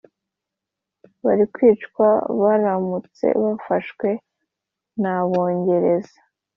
bari 1.23 1.45
kwicwa 1.53 2.07
baramutse 2.41 3.25
bafashwe 3.43 4.07
nabongereza. 5.01 6.17